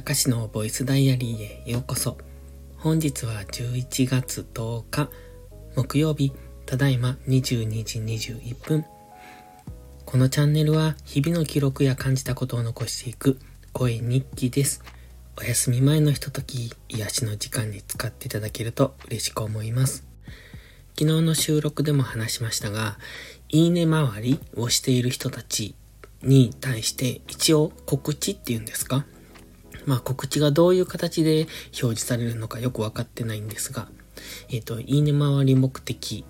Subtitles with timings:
[0.00, 2.16] たかしのボイスダイアリーへようこそ。
[2.78, 5.10] 本日は11月10日、
[5.76, 6.32] 木曜日、
[6.64, 8.86] ただいま22時21分。
[10.06, 13.38] このチャンネルは日々の記録や感じたことを残していく
[13.74, 14.82] 声日記です。
[15.38, 20.06] お休み前のひととき、癒しの時間に使っていただけると嬉しく思います。
[20.98, 22.96] 昨日の収録でも話しましたが、
[23.50, 25.74] いいね回りをしている人たち
[26.22, 29.04] に対して一応告知っていうんですか？
[29.86, 31.46] まあ告知がどういう形で
[31.82, 33.88] 表示されるのかよくわかってないんですが、
[34.50, 36.24] えっ、ー、と、いいね回り目的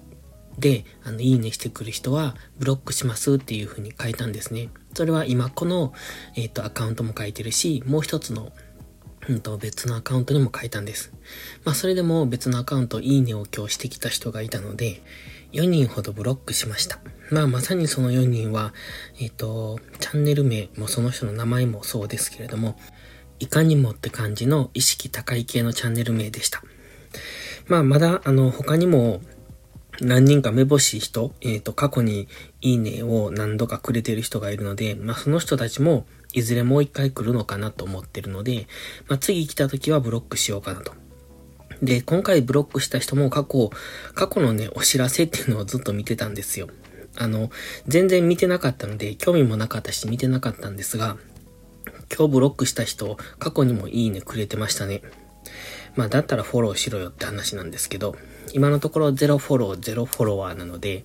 [0.59, 4.69] で、あの、いいねしてくる人はブロックしますっていう風に書いたんですね。
[4.95, 5.93] それは今この、
[6.37, 8.53] えっ、ー、と、アカウントも書いてるし、もう一つの、
[9.29, 11.13] うんと、別のアカウントにも書いたんです。
[11.65, 15.03] まあ、それでも別のアカウント、いいねを今日してきた人がいたので、
[15.53, 17.01] 4人ほどブロックしました。
[17.31, 18.73] まあまさにその4人は、
[19.19, 22.79] えっ、ー、と、チャンネル名もその人の名前もそうですけれども、
[23.41, 26.63] いかにもって感じの意識高い系のチャンネル名でした。
[27.67, 29.21] まあまだあの他にも
[30.01, 32.29] 何人か目星人、えっ、ー、と過去に
[32.61, 38.67] いいねを何度かくれてる人がいるので、まあその人たちもいずれもう一回来るのかなと思ってるので、
[39.09, 40.93] まあ次来た時はブロックしようかなと。
[41.83, 43.71] で、今回ブロックした人も過去、
[44.15, 46.69] 過去のね、お知らせっていうのをずっと見てたんですよ。
[47.17, 47.51] あの、
[47.87, 51.17] 全然見てなかったので、興味もなかったし見てなかったんですが、
[52.15, 55.03] 今日ブロックした人、過去にもいいねくれてましたね。
[55.97, 58.17] まあ、だったらフォローしろよって話なんですけど、
[58.53, 61.05] 今のところゼロフォロー、ゼロフォロワーなので、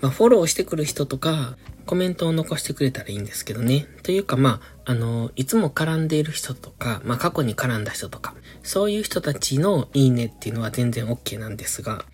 [0.00, 1.56] まあ、フォローしてくる人とか、
[1.86, 3.86] コメントを残してくれたらいいんですけどね。
[4.02, 12.04] というか、まあ、あの、いつも絡んでいる人とか、まあ、過去に絡んだ人とか、そういう人たちのいいねっていうのは全然 OK なんですが、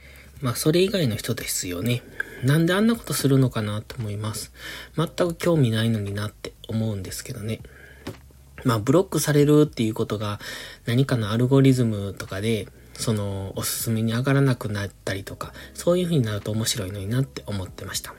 [0.43, 2.03] まあ、それ以外の人ですよね。
[2.45, 4.53] なんであんなことするのかなと思います。
[4.97, 7.61] 全く興味ないのになって思うんですけどね。
[8.65, 10.41] まあ、ブロックされるっていうことが
[10.87, 18.15] 何かのアルゴリズムとかで、その、おすすめに上がらなくなったりとか、そういう風になると面白いのになって思ってました。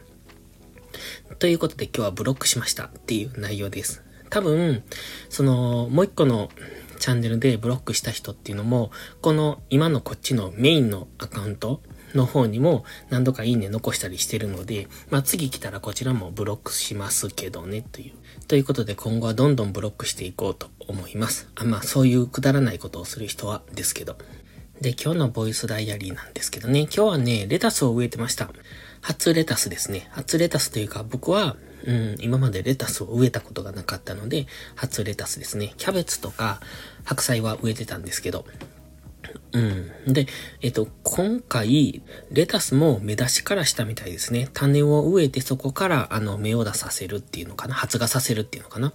[1.39, 4.03] ということで今日はブロックしましたっていう内容です。
[4.29, 4.83] 多分、
[5.29, 6.49] その、もう一個の
[6.99, 8.91] チャンネルでブロックした人っていうのも、
[9.21, 11.81] この今のこっちのメインのアカウント
[12.15, 18.13] の方にも何度かいいね残したりしてるので、まあ次来たらこちらもブロックしますけどね、という。
[18.47, 21.49] ということで今後はどんどんブロックしていこうと思います。
[21.55, 24.17] あまあそういうくだらないことをする人はですけど。
[24.81, 28.49] で、今日のボイスダイアリーなんですけどね、今日はね、レタスを植えてました。
[29.01, 30.07] 初レタスですね。
[30.11, 31.55] 初レタスというか、僕は、
[31.85, 35.73] うん、今までレタスを植えたことがなかったので、初レタスですね。
[35.77, 36.59] キャベツとか
[37.05, 38.45] 白菜は植えてたんですけど、
[39.53, 40.13] うん。
[40.13, 40.27] で、
[40.61, 42.01] えっと、今回、
[42.31, 44.49] レタスも芽出しからしたみたいですね。
[44.53, 47.75] 種を植えてそこから、あの、芽を出させるっていうのかな。
[47.75, 48.93] 発芽させるっていうのかな。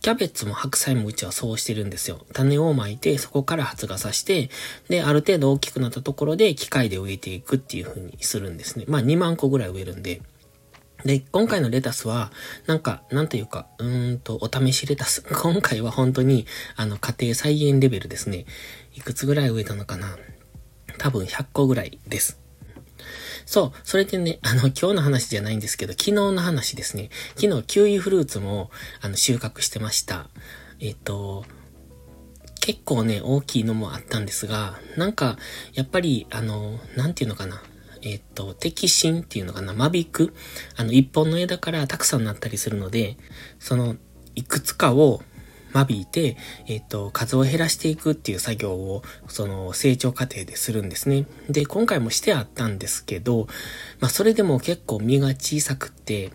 [0.00, 2.24] キャベツも白菜もうちはそうしてるんですよ。
[2.32, 4.50] 種をまいて、そこから発芽させて、
[4.88, 8.84] で、ある程度大きくなったところで機械で植えていくっていう風にするんですね。
[8.88, 10.22] まあ、2万個ぐらい植えるんで。
[11.04, 12.32] で、今回のレタスは、
[12.66, 15.22] なんか、なんというか、うーんと、お試しレタス。
[15.22, 18.46] 今回は本当に、あの、家庭菜園レベルですね。
[18.98, 20.18] いくつぐらい植えたのかな？
[20.98, 22.40] 多分100個ぐらいです。
[23.46, 23.72] そう。
[23.84, 27.10] それでね、あの、今日の話じゃないんですけど、昨日の話ですね。
[27.36, 30.28] 昨日、キウイフルーツも、あの、収穫してました。
[30.80, 31.44] えっ、と、
[32.60, 35.38] 結構ね、大きいのもあったんですが、なんか、
[35.74, 37.62] やっぱり、あの、なんていうのかな？
[38.02, 40.34] えっ、と、摘心っていうのかな、間引く？
[40.76, 43.16] あの、一本の枝からたくさんなったりするので、
[43.60, 43.94] その、
[44.34, 45.22] いくつかを
[45.72, 46.36] 間引いて、
[46.66, 51.26] えっ、と、数を減らしていくっていう作業を、その、成長過程でするんですね。
[51.48, 53.46] で、今回もしてあったんですけど、
[54.00, 56.30] まあ、それでも結構実が小さくて、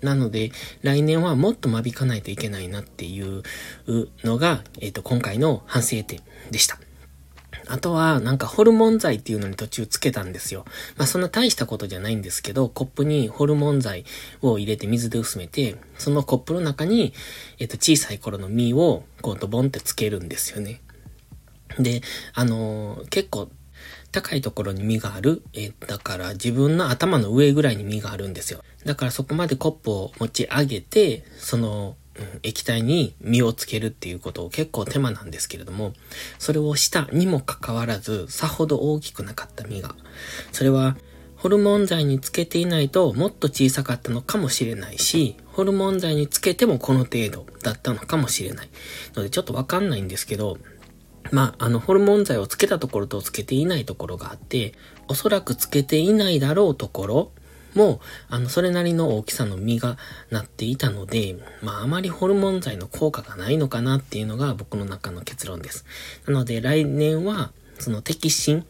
[0.00, 0.50] なので、
[0.82, 3.42] 来年はもっと間引かないといけないなっていう
[4.24, 6.20] のが、えっ、と、今回の反省点
[6.50, 6.78] でした。
[7.66, 10.64] あとは、なんかホルモン剤っていうのに途中つけたんですよ。
[10.96, 14.04] まあそんな大したことじゃないんですけど、コップにホルモン剤
[14.40, 17.12] を入れて水で薄めて、そのコップの中に、
[17.58, 20.80] えっと、小さい頃の実を、こう、ドボンってつけるんですよね。
[21.78, 22.02] で、
[22.34, 23.50] あのー、結構、
[24.12, 25.42] 高いところに実がある。
[25.54, 28.62] えだから自分の頭の上ぐらいに実があるんですよ。
[28.84, 31.96] だからそこまでコップを持ち上げて、その
[32.42, 35.94] 液体に身をつけるっていうことを結構手間なんですけれども、
[36.38, 39.94] それをしたにもかかわらず、さほど大きくなかった実が。
[40.52, 40.96] それは、
[41.36, 48.68] ホルモン剤につけていないともっと小さかったのかもしれないし、ホルモン剤につけてもこの程度だったのかもしれない。
[49.14, 50.58] のでちょっとわかんないんですけど、
[51.32, 54.74] まあ、あの、ホルモン剤をつけたところとつけていないところがあって、
[55.08, 57.32] おそらくつけていないだろうところ
[57.74, 59.96] も、あの、それなりの大きさの実が
[60.30, 65.84] なっていたので、まあ、あまりホルモン剤の効果がないのかなっていうのが僕の中の結論です。
[66.26, 68.64] なので、来年は、その摘心、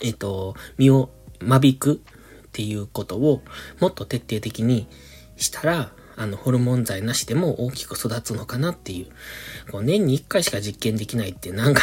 [0.00, 1.10] えっ、と、実を
[1.40, 3.42] 間引くっていうことを
[3.80, 4.86] もっと徹底的に
[5.36, 9.06] したら、あの、ホルモン剤なしでも大きく育つのかなっていう。
[9.70, 11.82] こう年に1回しか実験できないってなんか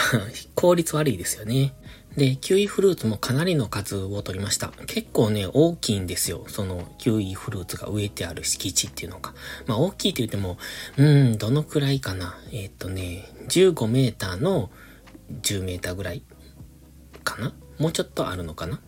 [0.56, 1.74] 効率悪いですよね。
[2.18, 4.70] で、キウイフルーツもかなりの数を取りました。
[4.88, 6.46] 結構ね、大きいんですよ。
[6.48, 9.34] その、キウイフルーツが植えてある敷地っていうのが。
[9.68, 10.58] まあ、大きいって言っても、
[10.98, 12.38] うん、どのくらいかな。
[12.52, 14.72] えー、っとね、15メーターの
[15.42, 16.24] 10メーターぐらい
[17.24, 18.80] かなもうちょっとあるのかなっ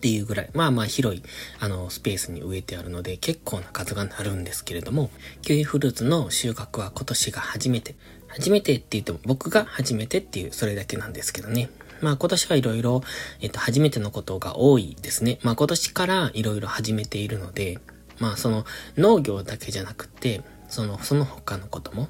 [0.00, 1.22] ていうぐらい、まあまあ広い、
[1.60, 5.10] あの、スペースに植えてあるので、結構な数がなるんですけれども、
[5.42, 7.94] キウイフルーツの収穫は今年が初めて。
[8.26, 11.70] 初めてって言っても僕が初めてっていう、それだけなんですけどね。
[12.02, 13.02] まあ今年はいろいろ、
[13.40, 15.38] えっと、初めてのことが多いですね。
[15.42, 17.78] まあ今年からいろいろ始めているので、
[18.18, 18.64] まあその
[18.98, 22.08] 農業だけじゃなくて、その、その他のことも、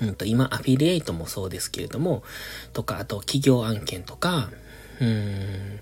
[0.00, 2.22] うんと、今アフィリエイトもそうですけれども、
[2.72, 4.50] とか、あと企業案件とか、
[5.00, 5.80] うーん、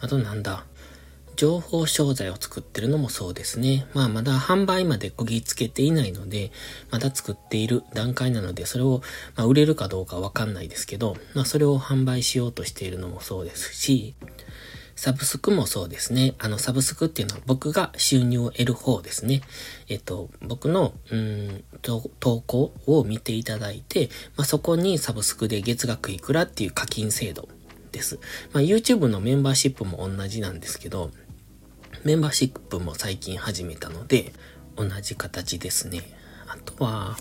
[0.00, 0.64] あとなんだ、
[1.36, 3.86] 情報商材を作ってるのもそうですね。
[3.94, 6.52] まあまだ販売までこぎつけていないので、
[6.90, 9.02] まだ作っている段階なので、それを、
[9.36, 14.14] ま、売れるかどうかわかんないですけど、まあそれを販売しようとしているのもそうですし、
[14.96, 16.34] サブスクもそうですね。
[16.38, 19.42] あの、サブスクっていうのは僕が収入を得る方ですね。
[19.88, 22.00] えっと、僕の、うん、投
[22.46, 27.48] 稿を見ていただいて、まあ、そこにサブスクで月額いくらっていう課金制度
[27.90, 28.20] です。
[28.52, 31.10] まあ、YouTube のメンバーシップも同じなんですけど、
[32.04, 34.34] メンバーシップも最近始めたので、
[34.76, 36.02] 同じ形ですね。
[36.46, 37.16] あとは、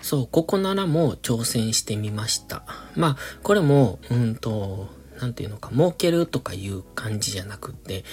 [0.00, 2.64] そう、ここならも挑戦してみました。
[2.96, 4.88] まあ、これも、うんと、
[5.20, 8.04] なんていうのか、儲けるとかいう感じじゃなくって、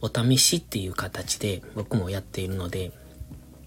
[0.00, 2.92] お試しっていう形で僕もやっているので、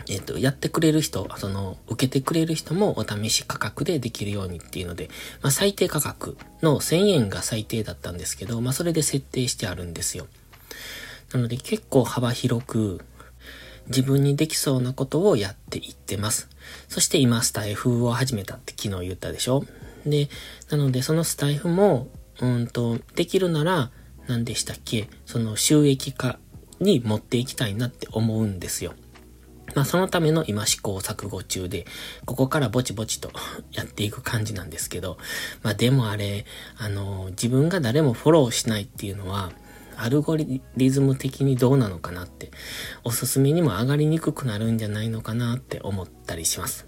[0.10, 5.10] えっ、と、やってくれる人、その、受けてくれる人もお試し価格でできるようにっていうので、
[5.44, 10.26] まあ、最低価格の1000円が最低だったんですけど、まあ、それで設定してあるんですよ。
[11.34, 13.02] なので結構幅広く
[13.88, 16.50] 自分にできそうなことをやっていってます。
[16.90, 19.64] そして今スタイフを始めたって昨日言ったでしょ？
[20.06, 20.30] で、
[20.70, 22.08] なのでそのスタイフも、
[22.42, 23.92] うんと、できるなら
[24.28, 25.08] 何でしたっけ？
[25.26, 26.40] その収益化
[26.80, 28.94] に持っていきたいなって思うんですよ。
[29.76, 31.86] まあそのための今試行錯誤中で、
[32.26, 33.32] ここからぼちぼちと
[33.72, 35.18] やっていく感じなんですけど、
[35.62, 36.46] まあでもあれ、
[36.78, 39.52] あの、自分が誰もフォローしないっていうのは、
[39.98, 42.52] アルゴリズム的にどうなのかなって、
[43.04, 46.88] おすすめにも上がりにくくなるんじゃないのかなって思ったりします。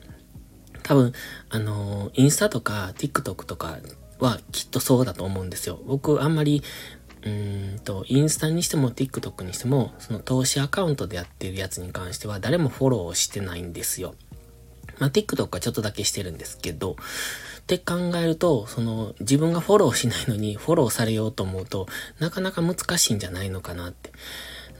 [0.83, 1.13] 多分、
[1.49, 3.77] あのインスタとか TikTok とか
[4.19, 5.79] はきっとそうだと思うんですよ。
[5.85, 6.63] 僕あんまり、
[7.23, 14.15] うんと、インスタにしても TikTok にしても、その投資アカウントでやってるやつに関しては誰もフォローしてないんですよ。
[14.99, 16.95] まあ、TikTok はちょっとだけしてるんですけど、
[17.75, 21.85] って考えると、その、自分がフォローしないのにフォローされようと思うと、
[22.17, 24.11] なかなか難しいんじゃないのかなって。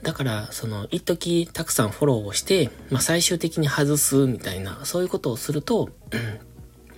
[0.01, 5.89] だから、その、一時たくさんフォローをして、まあ、最終的に外すみたいな、そういうことをすると、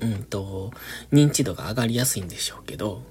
[0.01, 0.71] うん、うんと、
[1.11, 3.03] 認知度が上がりやすいんでしょうけど、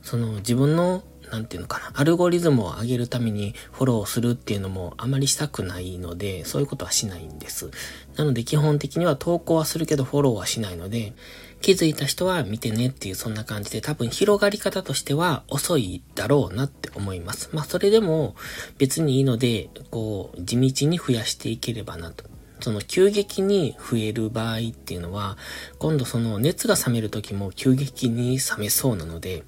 [0.00, 7.70] その、自分のなんていうのかな、アルゴリズムを上げるためにフォローするっていうのもあまりしたくないので、そういうことはしないんです。
[8.16, 11.12] なので基本的には投稿はするけどフォローはしないので、
[11.60, 17.50] 気づいた人は見てねっていうそんな感じで多分広がり方としては遅いだろうなって思います。
[17.52, 18.34] まあそれでも
[18.78, 22.24] 別にいいので、こう地道に増やしていければなと。
[22.60, 25.36] その急激に増える場合っていうのは、
[25.78, 29.44] 今度その熱が冷める時も急激に冷めそうなので、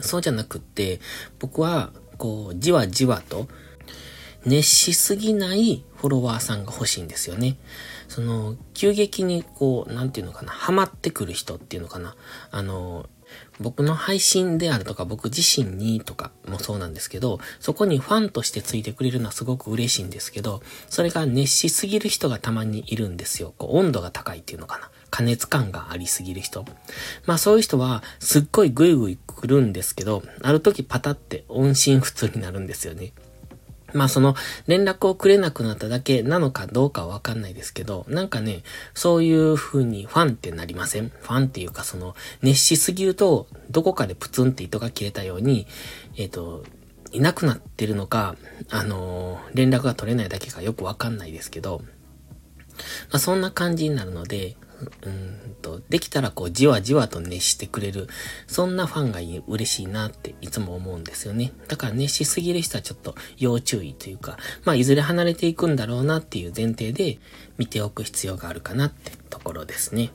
[0.00, 1.00] そうじゃなくって、
[1.38, 3.48] 僕は、こう、じわじわと、
[4.44, 7.56] 熱しすぎないフォロワーさんが欲しいんですよね。
[8.08, 12.16] その、急激にこう、なんていうのかな、ハマってくる人っていうのかな。
[12.50, 13.08] あの、
[13.60, 23.54] 僕の配信であるとか、僕自身にとかもそうなんですけど、そこにファンとしてついてくれるのはすごく嬉しいんですけど、それが熱しすぎる人がたまにいるんですよ。
[23.56, 24.90] こう温度が高いっていうのかな。
[25.10, 26.64] 加熱感がありすぎる人。
[27.26, 33.12] まあそういう人はすっごいグイグイ来るんですけど、ある時パタって音信不通になるんですよね。
[33.92, 34.34] まあその
[34.66, 38.62] 連絡をくれなくなっただけなのかどうかはわかんないですけど、なんかね、
[38.94, 41.08] そういう風にファンってなりません？
[41.08, 45.66] ファンっていうかその熱しすぎるとどこかでプツンって糸が切れたように、
[46.16, 46.64] えっ、ー、と、
[47.12, 48.36] いなくなってるのか、
[48.70, 51.82] あのー、連絡が取れないだけかよくわかんないですけど、
[53.10, 54.56] まあ、そんな感じになるので、
[55.02, 58.08] うんと、できたらこう、じわじわと熱してくれる、
[58.46, 61.52] そんなファンが嬉しいなっていつも思うんですよね。
[61.68, 67.18] だから熱しすぎる人はちょっと要注意というか、まあ、いずれ離れていくんだろうなっていう前提で
[67.58, 70.10] 見ておく必要があるかなってところですね。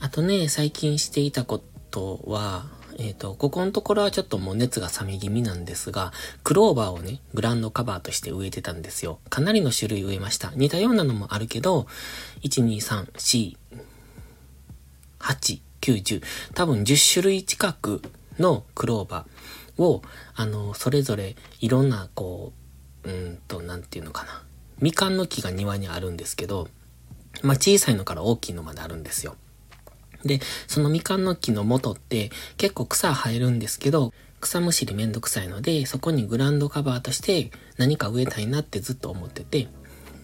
[0.00, 6.12] あとね、最近していたことは、えっ、ー、と、ここのところはちょっともう熱が冷め気味なんですが、
[6.44, 9.20] クローバーをね、グランドカバーとして植えてたんですよ。
[9.30, 10.52] かなりの種類植えました。
[10.54, 11.86] 似たようなのもあるけど、
[12.42, 13.56] 1、2、3、4、
[15.20, 16.22] 8、9、10、
[16.54, 18.02] 多分10種類近く
[18.38, 20.02] のクローバーを、
[20.34, 22.52] あの、それぞれいろんな、こ
[23.04, 24.42] う、うんと、なんていうのかな。
[24.80, 26.68] みかんの木が庭にあるんですけど、
[27.42, 29.36] まあ、小さいのから大きいのまであるんですよ。
[30.24, 39.68] で、そのみかんの木の元って結構草生えるんですけど、草むしりめんどくさいので、そこにグランドカバーとして何か植えたいなってずっと思ってて、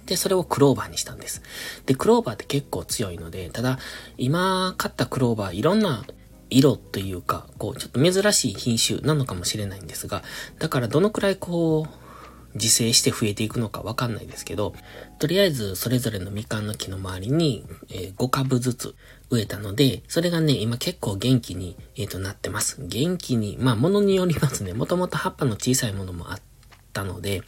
[0.07, 1.43] で、それをクローバーにしたんです。
[1.85, 3.79] で、クローバーって結構強いので、ただ、
[4.17, 6.05] 今買ったクローバーいろんな
[6.49, 10.23] 色というか、こう、ちょっと珍しい品種なのかもしれないんですが、
[10.59, 12.07] だからどのくらいこう、
[12.57, 14.75] 自生して増えていくのかわかんないですけど、
[15.19, 18.95] とりあえずそれぞれのみかんの木の周りに、え、5株ずつ
[19.31, 22.79] 植えたので、それがね、今結構元気に、えー、となってます。
[22.81, 24.73] 元気に、まあ物によりますね。
[24.73, 26.41] もともと葉っぱの小さいものもあっ
[26.97, 27.43] たので、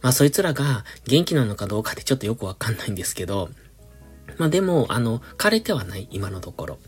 [0.00, 3.50] まあそいつらが元気なのかどうかってちょっとよくわかんないんですけど、
[4.38, 6.78] まあでも、あの、枯れてはない、今のところ。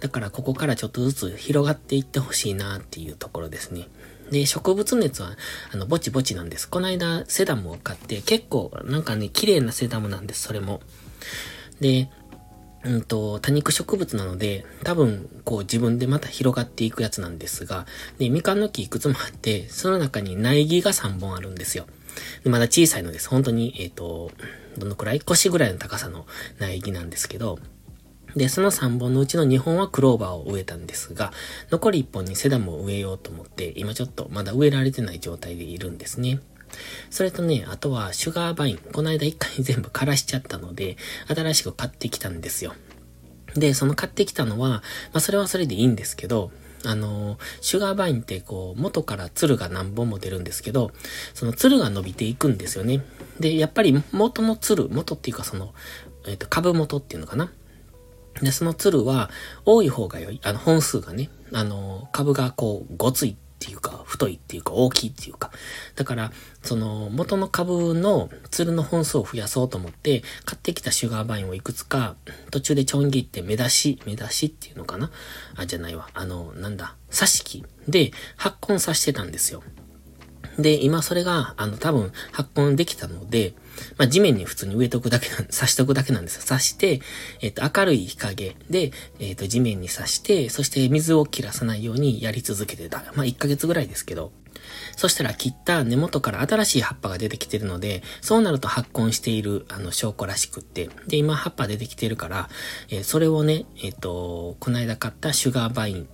[0.00, 3.88] だからここからちょっとずつ広がっていってほしいなっていうところですね。
[4.30, 5.36] で、植物熱は、
[5.72, 6.68] あの、ぼちぼちなんです。
[6.68, 10.80] この間、セダムを買って、結構、なんかね、綺麗なセダムなんです、それも。
[11.80, 12.08] で、
[12.84, 17.86] うんと、多肉植物なので、多分、こう自分でまた広がっていくやつなんですが、
[18.18, 21.86] で、みかんの木いくつもあって、その中に苗木が3本あるんですよ。
[22.44, 23.28] でまだ小さいのです。
[23.28, 24.30] 本当に、えっ、ー、と、
[24.76, 25.20] どのくらい？
[25.20, 26.26] 腰ぐらいの高さの
[26.58, 27.58] 苗木なんですけど、
[28.36, 31.32] で、その3本のうちの2本はクローバーを植えたんですが、
[31.70, 36.40] 残り1本にセダムを植えようと思って、今ちょっとまだ植えられてない状態でいるんですね。
[37.10, 38.78] それとね、あとはシュガーバイン。
[38.78, 40.96] この間一回全部枯らしちゃったので、
[41.28, 42.74] 新しく買ってきたんですよ。
[43.54, 44.82] で、その買ってきたのは、ま
[45.14, 46.50] あそれはそれでいいんですけど、
[46.84, 50.90] あの、シュガーバインってこう、元から鶴が何本も出るんですけど、
[51.34, 53.02] その鶴が伸びていくんですよね。
[53.38, 55.74] で、やっぱり元の鶴、元っていうかその、
[56.26, 57.52] えっ、ー、と、株元っていうのかな。
[58.40, 59.30] で、その鶴は
[59.64, 60.40] 多い方が良い。
[60.42, 65.50] あの、本数がね、あの、株がこう、ごついていうか、太いっていうか、大きいっていうか。
[65.94, 72.16] だから、その、元の株のツルの本数を増やそうと思って、買ってきたシュガーバインをいくつか、
[72.50, 75.10] 途中でちょん切って目出し、目出しっていうのかな？
[75.56, 76.08] あ、じゃないわ。
[76.14, 79.62] あの、なんだ、挿し木で発根させてたんですよ。
[80.58, 83.54] で、今それが、あの、多分発根できたので、
[83.96, 86.42] まあ、地面に普通に植えとくだけなん、刺しとくだけなんですよ。
[86.46, 87.00] 刺して、
[87.40, 92.98] えっ、と、明るい日陰で、えっ、と、地面に刺して、そして水を切らさないようにやり続けてた。
[93.14, 94.32] まあ、1ヶ月ぐらいですけど。
[94.96, 100.90] そしたら切った根元から新しい葉っぱが出てきてるので、そうなると発根している、あの、証拠らしくって。
[101.08, 102.48] で、今葉っぱ出てきてるから、
[102.90, 106.08] えー、それをね、えっ、と、この間買ったシュガーバイン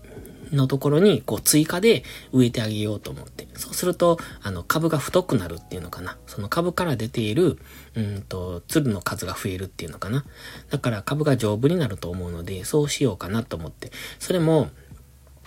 [0.53, 3.49] のところに、こう、追加で植えてあげようと思って。
[3.55, 6.17] そうすると、あの、株が太くなるっていうのかな。
[6.27, 7.59] その株から出ている、
[7.95, 10.25] うんと、粒の数が増えるっていうのかな。
[10.71, 13.91] だから株が丈夫になると思うので、そうしようかなと思って。
[14.19, 14.71] それも、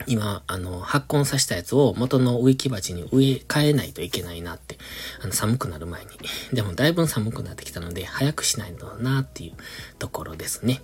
[0.07, 4.77] 今、あの、発根させたやつを元の植木鉢に植え替えないといけないなって。
[5.21, 6.11] あの、寒くなる前に。
[6.53, 9.53] でも、だいぶ寒くなってきたので、早くしないとなっていう
[9.99, 10.81] ところですね。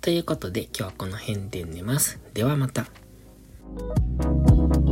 [0.00, 2.18] ということで、今日はこの辺で寝ます。
[2.34, 2.86] ではまた。
[3.78, 4.89] Thank you.